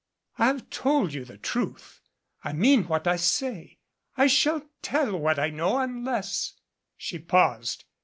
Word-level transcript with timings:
"I 0.39 0.47
have 0.47 0.67
told 0.71 1.13
you 1.13 1.23
the 1.23 1.37
truth. 1.37 2.01
I 2.43 2.53
mean 2.53 2.85
what 2.85 3.05
I 3.05 3.17
say. 3.17 3.77
I 4.17 4.25
shall 4.25 4.67
tell 4.81 5.15
what 5.19 5.37
I 5.37 5.51
know, 5.51 5.77
unless 5.77 6.53
She 6.97 7.19
paused. 7.19 7.85